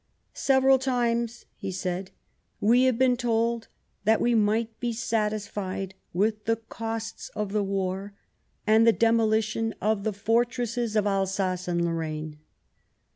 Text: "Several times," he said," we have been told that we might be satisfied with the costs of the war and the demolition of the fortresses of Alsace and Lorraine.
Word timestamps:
"Several 0.49 0.79
times," 0.79 1.45
he 1.55 1.71
said," 1.71 2.09
we 2.59 2.85
have 2.85 2.97
been 2.97 3.15
told 3.15 3.67
that 4.03 4.19
we 4.19 4.33
might 4.33 4.79
be 4.79 4.93
satisfied 4.93 5.93
with 6.11 6.45
the 6.45 6.55
costs 6.55 7.29
of 7.35 7.51
the 7.51 7.61
war 7.61 8.15
and 8.65 8.87
the 8.87 8.93
demolition 8.93 9.75
of 9.79 10.03
the 10.03 10.11
fortresses 10.13 10.95
of 10.95 11.05
Alsace 11.05 11.67
and 11.67 11.85
Lorraine. 11.85 12.39